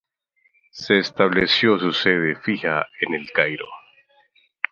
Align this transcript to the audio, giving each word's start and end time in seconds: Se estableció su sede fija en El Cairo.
Se 0.71 0.97
estableció 0.97 1.77
su 1.77 1.93
sede 1.93 2.35
fija 2.37 2.87
en 3.01 3.13
El 3.13 3.29
Cairo. 3.31 3.67